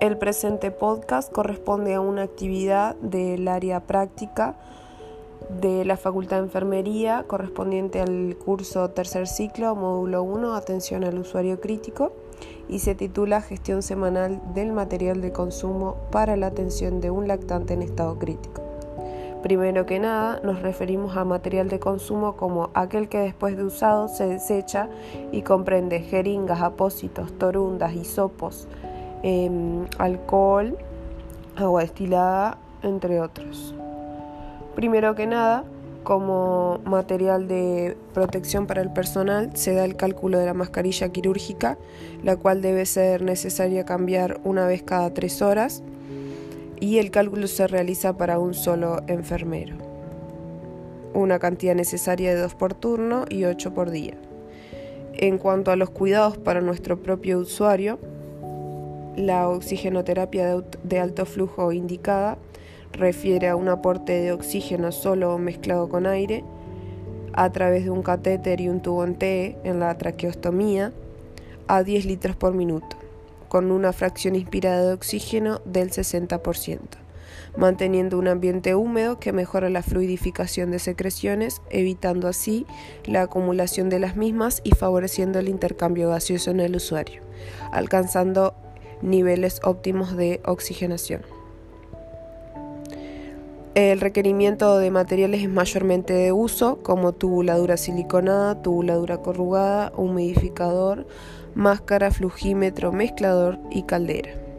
El 0.00 0.16
presente 0.16 0.70
podcast 0.70 1.30
corresponde 1.30 1.92
a 1.92 2.00
una 2.00 2.22
actividad 2.22 2.96
del 2.96 3.46
área 3.48 3.80
práctica 3.80 4.54
de 5.60 5.84
la 5.84 5.98
Facultad 5.98 6.38
de 6.38 6.44
Enfermería 6.44 7.24
correspondiente 7.26 8.00
al 8.00 8.34
curso 8.42 8.88
tercer 8.88 9.26
ciclo, 9.26 9.76
módulo 9.76 10.22
1, 10.22 10.54
atención 10.54 11.04
al 11.04 11.18
usuario 11.18 11.60
crítico, 11.60 12.12
y 12.66 12.78
se 12.78 12.94
titula 12.94 13.42
Gestión 13.42 13.82
semanal 13.82 14.40
del 14.54 14.72
material 14.72 15.20
de 15.20 15.32
consumo 15.32 15.96
para 16.10 16.34
la 16.38 16.46
atención 16.46 17.02
de 17.02 17.10
un 17.10 17.28
lactante 17.28 17.74
en 17.74 17.82
estado 17.82 18.18
crítico. 18.18 18.62
Primero 19.42 19.84
que 19.84 19.98
nada, 19.98 20.40
nos 20.42 20.62
referimos 20.62 21.14
a 21.18 21.26
material 21.26 21.68
de 21.68 21.78
consumo 21.78 22.36
como 22.36 22.70
aquel 22.72 23.10
que 23.10 23.18
después 23.18 23.54
de 23.54 23.64
usado 23.64 24.08
se 24.08 24.26
desecha 24.26 24.88
y 25.30 25.42
comprende 25.42 26.00
jeringas, 26.00 26.62
apósitos, 26.62 27.36
torundas, 27.36 27.94
hisopos, 27.94 28.66
Em, 29.22 29.86
alcohol, 29.98 30.78
agua 31.56 31.82
destilada, 31.82 32.58
entre 32.82 33.20
otros. 33.20 33.74
Primero 34.74 35.14
que 35.14 35.26
nada, 35.26 35.64
como 36.04 36.80
material 36.84 37.46
de 37.46 37.98
protección 38.14 38.66
para 38.66 38.80
el 38.80 38.90
personal, 38.90 39.50
se 39.54 39.74
da 39.74 39.84
el 39.84 39.96
cálculo 39.96 40.38
de 40.38 40.46
la 40.46 40.54
mascarilla 40.54 41.10
quirúrgica, 41.10 41.76
la 42.22 42.36
cual 42.36 42.62
debe 42.62 42.86
ser 42.86 43.22
necesaria 43.22 43.84
cambiar 43.84 44.40
una 44.44 44.66
vez 44.66 44.82
cada 44.82 45.12
tres 45.12 45.42
horas, 45.42 45.82
y 46.80 46.96
el 46.96 47.10
cálculo 47.10 47.46
se 47.46 47.66
realiza 47.66 48.16
para 48.16 48.38
un 48.38 48.54
solo 48.54 49.02
enfermero. 49.06 49.76
Una 51.12 51.38
cantidad 51.38 51.74
necesaria 51.74 52.34
de 52.34 52.40
dos 52.40 52.54
por 52.54 52.72
turno 52.72 53.26
y 53.28 53.44
ocho 53.44 53.74
por 53.74 53.90
día. 53.90 54.14
En 55.12 55.36
cuanto 55.36 55.70
a 55.72 55.76
los 55.76 55.90
cuidados 55.90 56.38
para 56.38 56.62
nuestro 56.62 57.02
propio 57.02 57.38
usuario, 57.38 57.98
la 59.16 59.48
oxigenoterapia 59.48 60.62
de 60.82 60.98
alto 60.98 61.26
flujo 61.26 61.72
indicada 61.72 62.38
refiere 62.92 63.48
a 63.48 63.56
un 63.56 63.68
aporte 63.68 64.12
de 64.12 64.32
oxígeno 64.32 64.92
solo 64.92 65.38
mezclado 65.38 65.88
con 65.88 66.06
aire 66.06 66.44
a 67.32 67.50
través 67.50 67.84
de 67.84 67.90
un 67.90 68.02
catéter 68.02 68.60
y 68.60 68.68
un 68.68 68.80
tubo 68.80 69.04
en 69.04 69.14
T 69.14 69.56
en 69.64 69.80
la 69.80 69.96
traqueostomía 69.96 70.92
a 71.68 71.82
10 71.82 72.04
litros 72.06 72.36
por 72.36 72.54
minuto, 72.54 72.96
con 73.48 73.70
una 73.70 73.92
fracción 73.92 74.34
inspirada 74.34 74.88
de 74.88 74.92
oxígeno 74.92 75.60
del 75.64 75.90
60%, 75.90 76.80
manteniendo 77.56 78.18
un 78.18 78.26
ambiente 78.26 78.74
húmedo 78.74 79.20
que 79.20 79.32
mejora 79.32 79.70
la 79.70 79.82
fluidificación 79.82 80.72
de 80.72 80.80
secreciones, 80.80 81.62
evitando 81.70 82.26
así 82.26 82.66
la 83.04 83.22
acumulación 83.22 83.88
de 83.88 84.00
las 84.00 84.16
mismas 84.16 84.60
y 84.64 84.70
favoreciendo 84.72 85.38
el 85.38 85.48
intercambio 85.48 86.10
gaseoso 86.10 86.50
en 86.50 86.60
el 86.60 86.74
usuario, 86.74 87.22
alcanzando 87.70 88.54
niveles 89.02 89.60
óptimos 89.64 90.16
de 90.16 90.40
oxigenación. 90.44 91.22
El 93.74 94.00
requerimiento 94.00 94.78
de 94.78 94.90
materiales 94.90 95.42
es 95.42 95.48
mayormente 95.48 96.12
de 96.12 96.32
uso, 96.32 96.82
como 96.82 97.12
tubuladura 97.12 97.76
siliconada, 97.76 98.60
tubuladura 98.62 99.18
corrugada, 99.18 99.92
humidificador, 99.96 101.06
máscara, 101.54 102.10
flujímetro, 102.10 102.90
mezclador 102.90 103.58
y 103.70 103.84
caldera. 103.84 104.49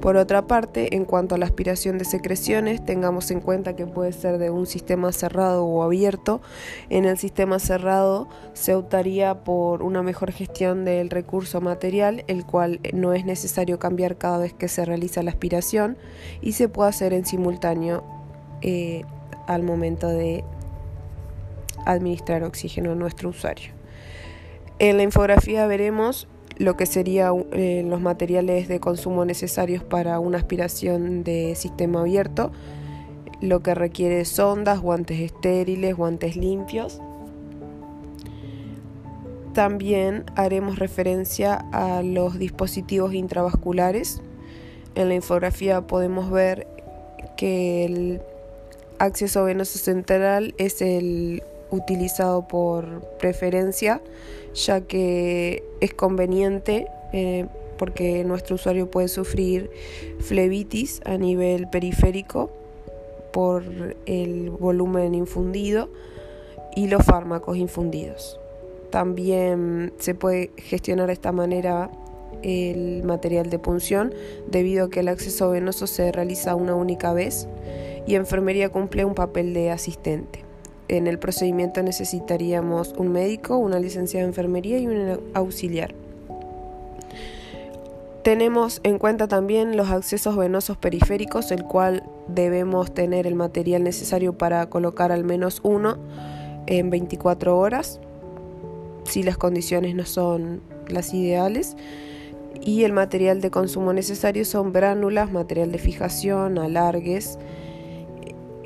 Por 0.00 0.16
otra 0.16 0.46
parte, 0.46 0.96
en 0.96 1.04
cuanto 1.04 1.34
a 1.34 1.38
la 1.38 1.46
aspiración 1.46 1.98
de 1.98 2.04
secreciones, 2.04 2.84
tengamos 2.84 3.30
en 3.30 3.40
cuenta 3.40 3.76
que 3.76 3.86
puede 3.86 4.12
ser 4.12 4.38
de 4.38 4.50
un 4.50 4.66
sistema 4.66 5.12
cerrado 5.12 5.64
o 5.64 5.82
abierto. 5.82 6.40
En 6.90 7.04
el 7.04 7.18
sistema 7.18 7.58
cerrado 7.58 8.28
se 8.54 8.74
optaría 8.74 9.44
por 9.44 9.82
una 9.82 10.02
mejor 10.02 10.32
gestión 10.32 10.84
del 10.84 11.10
recurso 11.10 11.60
material, 11.60 12.24
el 12.26 12.44
cual 12.44 12.80
no 12.92 13.12
es 13.12 13.24
necesario 13.24 13.78
cambiar 13.78 14.16
cada 14.16 14.38
vez 14.38 14.52
que 14.52 14.68
se 14.68 14.84
realiza 14.84 15.22
la 15.22 15.30
aspiración 15.30 15.96
y 16.40 16.52
se 16.52 16.68
puede 16.68 16.90
hacer 16.90 17.12
en 17.12 17.24
simultáneo 17.24 18.02
eh, 18.60 19.02
al 19.46 19.62
momento 19.62 20.08
de 20.08 20.44
administrar 21.84 22.44
oxígeno 22.44 22.92
a 22.92 22.94
nuestro 22.94 23.30
usuario. 23.30 23.70
En 24.78 24.96
la 24.96 25.02
infografía 25.02 25.66
veremos 25.66 26.26
lo 26.62 26.76
que 26.76 26.86
serían 26.86 27.44
eh, 27.50 27.82
los 27.84 28.00
materiales 28.00 28.68
de 28.68 28.78
consumo 28.78 29.24
necesarios 29.24 29.82
para 29.82 30.20
una 30.20 30.38
aspiración 30.38 31.24
de 31.24 31.56
sistema 31.56 32.02
abierto, 32.02 32.52
lo 33.40 33.64
que 33.64 33.74
requiere 33.74 34.24
sondas, 34.24 34.80
guantes 34.80 35.18
estériles, 35.18 35.96
guantes 35.96 36.36
limpios. 36.36 37.00
También 39.54 40.24
haremos 40.36 40.78
referencia 40.78 41.66
a 41.72 42.00
los 42.02 42.38
dispositivos 42.38 43.12
intravasculares. 43.12 44.22
En 44.94 45.08
la 45.08 45.16
infografía 45.16 45.88
podemos 45.88 46.30
ver 46.30 46.68
que 47.36 47.84
el 47.84 48.22
acceso 49.00 49.42
venoso 49.42 49.80
central 49.80 50.54
es 50.58 50.80
el 50.80 51.42
utilizado 51.72 52.46
por 52.46 53.00
preferencia, 53.18 54.00
ya 54.54 54.82
que 54.82 55.64
es 55.80 55.94
conveniente 55.94 56.86
eh, 57.12 57.46
porque 57.78 58.24
nuestro 58.24 58.54
usuario 58.54 58.90
puede 58.90 59.08
sufrir 59.08 59.70
flebitis 60.20 61.00
a 61.04 61.16
nivel 61.16 61.68
periférico 61.68 62.50
por 63.32 63.64
el 64.06 64.50
volumen 64.50 65.14
infundido 65.14 65.88
y 66.76 66.86
los 66.86 67.04
fármacos 67.04 67.56
infundidos. 67.56 68.38
También 68.90 69.92
se 69.98 70.14
puede 70.14 70.50
gestionar 70.58 71.06
de 71.06 71.14
esta 71.14 71.32
manera 71.32 71.90
el 72.42 73.02
material 73.04 73.50
de 73.50 73.58
punción 73.58 74.14
debido 74.48 74.86
a 74.86 74.90
que 74.90 75.00
el 75.00 75.08
acceso 75.08 75.50
venoso 75.50 75.86
se 75.86 76.12
realiza 76.12 76.54
una 76.54 76.74
única 76.74 77.12
vez 77.12 77.48
y 78.06 78.14
enfermería 78.14 78.68
cumple 78.68 79.04
un 79.04 79.14
papel 79.14 79.54
de 79.54 79.70
asistente. 79.70 80.41
En 80.92 81.06
el 81.06 81.18
procedimiento 81.18 81.82
necesitaríamos 81.82 82.92
un 82.98 83.12
médico, 83.12 83.56
una 83.56 83.78
licenciada 83.78 84.26
de 84.26 84.28
enfermería 84.28 84.76
y 84.76 84.86
un 84.86 85.20
auxiliar. 85.32 85.94
Tenemos 88.22 88.82
en 88.82 88.98
cuenta 88.98 89.26
también 89.26 89.74
los 89.78 89.88
accesos 89.88 90.36
venosos 90.36 90.76
periféricos, 90.76 91.50
el 91.50 91.64
cual 91.64 92.02
debemos 92.28 92.92
tener 92.92 93.26
el 93.26 93.34
material 93.36 93.82
necesario 93.82 94.36
para 94.36 94.66
colocar 94.66 95.12
al 95.12 95.24
menos 95.24 95.60
uno 95.62 95.96
en 96.66 96.90
24 96.90 97.56
horas, 97.56 97.98
si 99.04 99.22
las 99.22 99.38
condiciones 99.38 99.94
no 99.94 100.04
son 100.04 100.60
las 100.88 101.14
ideales. 101.14 101.74
Y 102.60 102.84
el 102.84 102.92
material 102.92 103.40
de 103.40 103.50
consumo 103.50 103.94
necesario 103.94 104.44
son 104.44 104.74
bránulas, 104.74 105.32
material 105.32 105.72
de 105.72 105.78
fijación, 105.78 106.58
alargues, 106.58 107.38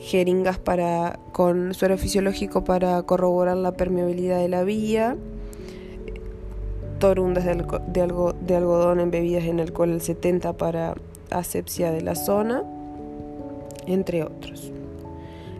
jeringas 0.06 0.58
para, 0.58 1.18
con 1.32 1.74
suero 1.74 1.98
fisiológico 1.98 2.62
para 2.62 3.02
corroborar 3.02 3.56
la 3.56 3.72
permeabilidad 3.72 4.38
de 4.38 4.48
la 4.48 4.62
vía, 4.62 5.16
torundas 7.00 7.44
de, 7.44 7.54
de, 7.92 8.56
algodón 8.56 9.00
embebidas 9.00 9.44
en 9.44 9.58
alcohol 9.58 9.90
al 9.90 10.00
70 10.00 10.52
para 10.52 10.94
asepsia 11.30 11.90
de 11.90 12.02
la 12.02 12.14
zona, 12.14 12.62
entre 13.88 14.22
otros. 14.22 14.70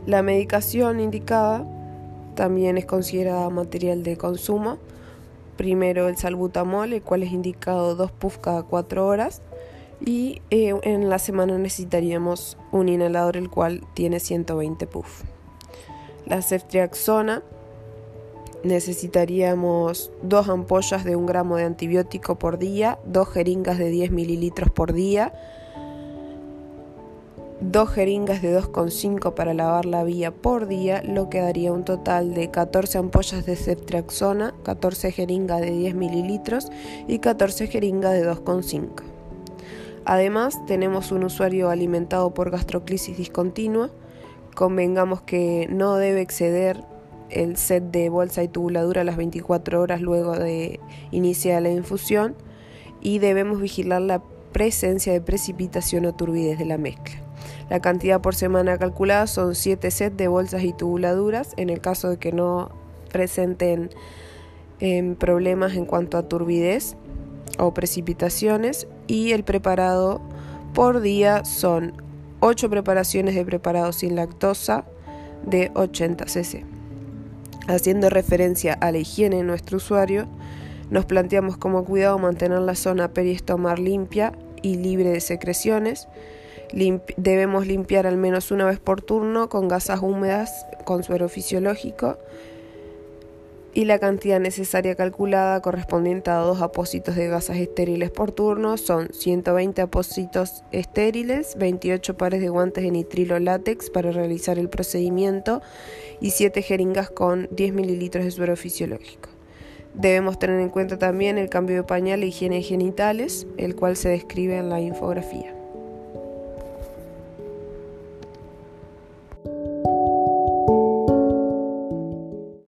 La 0.06 0.22
medicación 0.22 1.00
indicada 1.00 1.66
también 2.36 2.78
es 2.78 2.86
considerada 2.86 3.50
material 3.50 4.04
de 4.04 4.16
consumo. 4.16 4.78
Primero 5.56 6.08
el 6.08 6.16
salbutamol, 6.16 6.92
el 6.92 7.02
cual 7.02 7.24
es 7.24 7.32
indicado 7.32 7.96
2 7.96 8.12
puff 8.12 8.38
cada 8.38 8.62
4 8.62 9.04
horas 9.04 9.42
y 10.04 10.42
eh, 10.50 10.74
en 10.82 11.08
la 11.08 11.18
semana 11.18 11.58
necesitaríamos 11.58 12.58
un 12.72 12.88
inhalador 12.88 13.36
el 13.36 13.50
cual 13.50 13.82
tiene 13.94 14.20
120 14.20 14.86
puff. 14.86 15.22
La 16.26 16.42
ceftriaxona 16.42 17.42
necesitaríamos 18.64 20.10
dos 20.22 20.48
ampollas 20.48 21.04
de 21.04 21.16
un 21.16 21.26
gramo 21.26 21.56
de 21.56 21.64
antibiótico 21.64 22.38
por 22.38 22.58
día, 22.58 22.98
dos 23.06 23.28
jeringas 23.28 23.78
de 23.78 23.90
10 23.90 24.10
mililitros 24.10 24.70
por 24.70 24.93
día, 24.93 25.32
dos 27.60 27.90
jeringas 27.90 28.42
de 28.42 28.58
2,5 28.58 29.34
para 29.34 29.54
lavar 29.54 29.87
la 29.87 30.04
vía 30.04 30.31
por 30.31 30.66
día, 30.66 31.02
lo 31.02 31.31
que 31.31 31.40
daría 31.40 31.72
un 31.72 31.84
total 31.84 32.34
de 32.34 32.50
14 32.50 32.99
ampollas 32.99 33.46
de 33.46 33.56
ceftriaxona, 33.56 34.54
14 34.62 35.12
jeringas 35.12 35.60
de 35.60 35.70
10 35.70 35.94
mililitros 35.94 36.70
y 37.08 37.20
14 37.20 37.69
jeringas 37.69 38.12
de 38.12 38.28
2,5. 38.28 39.15
Además, 40.06 40.64
tenemos 40.67 41.11
un 41.11 41.25
usuario 41.25 41.69
alimentado 41.69 42.32
por 42.32 42.50
gastroclisis 42.50 43.17
discontinua. 43.17 43.91
Convengamos 44.55 45.20
que 45.23 45.67
no 45.69 45.97
debe 45.97 46.20
exceder 46.20 46.85
el 47.29 47.56
set 47.56 47.91
de 47.91 48.08
bolsa 48.08 48.44
y 48.44 48.49
tubuladura 48.49 49.03
las 49.03 49.17
24 49.17 49.82
horas 49.82 50.00
luego 50.00 50.38
de 50.38 50.79
iniciar 51.11 51.61
la 51.62 51.70
infusión 51.70 52.37
y 53.00 53.19
debemos 53.19 53.61
vigilar 53.61 54.00
la 54.00 54.23
presencia 54.53 55.12
de 55.12 55.20
precipitación 55.20 56.06
o 56.06 56.14
turbidez 56.14 56.56
de 56.56 56.67
la 56.67 56.79
mezcla. 56.79 57.17
La 57.69 57.81
cantidad 57.81 58.20
por 58.20 58.37
semana 58.37 58.79
calculada 58.79 59.26
son 59.26 59.56
7 59.56 59.91
sets 59.91 60.17
de 60.17 60.29
bolsas 60.29 60.62
y 60.62 60.73
tubuladuras 60.73 61.52
en 61.56 61.69
el 61.69 61.81
caso 61.81 62.11
de 62.11 62.19
que 62.19 62.31
no 62.31 62.70
presenten 63.11 63.91
em, 64.79 65.17
problemas 65.17 65.75
en 65.75 65.85
cuanto 65.85 66.17
a 66.17 66.29
turbidez 66.29 66.97
o 67.58 67.72
precipitaciones 67.75 68.87
y 69.06 69.32
el 69.32 69.44
preparado 69.44 70.20
por 70.75 71.00
día 71.00 71.44
son 71.44 71.94
8 72.40 72.69
preparaciones 72.70 73.34
de 73.34 73.44
preparado 73.44 73.93
sin 73.93 74.16
lactosa 74.16 74.84
de 75.44 75.70
80 75.75 76.26
cc. 76.26 76.64
Haciendo 77.69 78.10
referencia 78.10 78.75
a 78.75 78.93
la 78.93 78.98
higiene 78.98 79.37
de 79.37 79.43
nuestro 79.43 79.78
usuario, 79.78 80.26
nos 80.90 81.04
planteamos 81.04 81.56
como 81.56 81.84
cuidado 81.84 82.19
mantener 82.19 82.60
la 82.60 82.75
zona 82.75 83.08
periestomar 83.08 83.78
limpia 83.78 84.32
y 84.62 84.76
libre 84.76 85.10
de 85.10 85.20
secreciones. 85.20 86.08
debemos 87.16 87.66
limpiar 87.66 88.06
al 88.06 88.16
menos 88.16 88.50
una 88.50 88.66
vez 88.66 88.78
por 88.78 89.02
turno 89.02 89.49
con 89.49 89.69
gasas 89.69 90.00
húmedas 90.02 90.66
con 90.84 91.02
suero 91.02 91.28
fisiológico 91.28 92.19
y 93.76 93.84
la 93.84 93.99
cantidad 93.99 94.40
necesaria 94.40 94.94
calculada 94.94 95.61
correspondiente 95.61 96.31
a 96.31 96.37
dos 96.37 96.62
apósitos 96.62 97.14
de 97.14 97.28
gasas 97.28 97.58
estériles 97.58 98.11
por 98.11 98.32
turno 98.32 98.78
son 98.78 99.11
120 99.12 99.82
apósitos 99.82 100.64
estériles, 100.73 101.56
28 101.58 102.17
pares 102.17 102.40
de 102.40 102.49
guantes 102.49 102.84
de 102.84 102.90
nitrilo 102.90 103.38
látex 103.38 103.90
para 103.90 104.12
realizar 104.12 104.58
el 104.58 104.70
procedimiento 104.70 105.61
y 106.23 106.31
7 106.31 106.62
jeringas 106.62 107.11
con 107.11 107.50
10 107.50 107.75
mililitros 107.75 108.25
de 108.25 108.31
suero 108.31 108.56
fisiológico. 108.56 109.28
Debemos 109.93 110.38
tener 110.38 110.58
en 110.58 110.70
cuenta 110.70 110.99
también 110.99 111.37
el 111.37 111.50
cambio 111.50 111.76
de 111.76 111.82
pañal 111.82 112.23
e 112.23 112.28
higiene 112.28 112.62
genitales, 112.62 113.46
el 113.58 113.76
cual 113.76 113.96
se 113.96 114.08
describe 114.08 114.56
en 114.56 114.70
la 114.70 114.81
infografía. 114.81 115.56